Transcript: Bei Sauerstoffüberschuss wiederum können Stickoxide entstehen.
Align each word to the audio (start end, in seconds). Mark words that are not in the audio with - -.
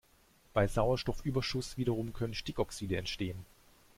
Bei 0.53 0.65
Sauerstoffüberschuss 0.65 1.77
wiederum 1.77 2.11
können 2.11 2.33
Stickoxide 2.33 2.97
entstehen. 2.97 3.45